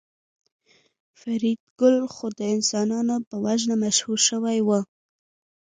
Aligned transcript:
فریدګل 1.19 1.95
خو 2.13 2.25
د 2.37 2.39
انسانانو 2.55 3.15
په 3.27 3.35
وژنه 3.45 3.75
مشهور 3.83 4.19
شوی 4.29 4.57
و 4.63 4.69